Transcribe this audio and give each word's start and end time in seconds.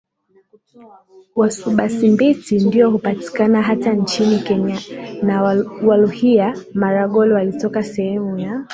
WasubaSimbiti 1.35 2.59
ndio 2.59 2.89
hupatikana 2.91 3.61
hata 3.61 3.93
nchini 3.93 4.39
Kenyana 4.39 5.55
ni 5.55 5.87
Waluhya 5.87 6.57
Maragoli 6.73 7.33
Walitoka 7.33 7.83
sehemu 7.83 8.39
ya 8.39 8.65